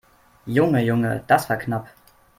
Junge, 0.47 0.81
Junge, 0.83 1.23
das 1.27 1.47
war 1.47 1.57
knapp! 1.57 1.87